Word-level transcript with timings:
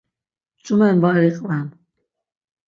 Ç̌umen 0.63 0.97
var 1.03 1.17
iqven. 1.29 1.67